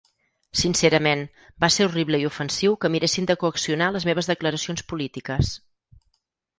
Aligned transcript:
Sincerament, 0.61 1.21
va 1.65 1.69
ser 1.75 1.87
horrible 1.91 2.21
i 2.25 2.27
ofensiu 2.31 2.79
que 2.81 2.93
miressin 2.97 3.31
de 3.33 3.39
coaccionar 3.45 3.93
les 3.99 4.11
meves 4.13 4.35
declaracions 4.35 4.89
polítiques. 4.91 5.57